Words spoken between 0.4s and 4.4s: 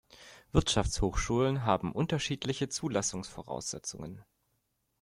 Wirtschaftshochschulen haben unterschiedliche Zulassungsvoraussetzungen.